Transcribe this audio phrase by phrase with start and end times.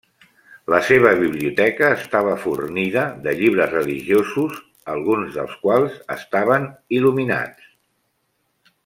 [0.73, 4.57] La seva biblioteca estava fornida de llibres religiosos
[4.97, 6.67] alguns dels quals estaven
[6.99, 7.69] il·luminats.